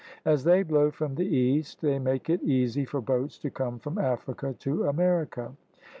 [0.25, 3.99] As they blow from the east, they make it easy for boats to come from
[3.99, 5.53] Africa to America.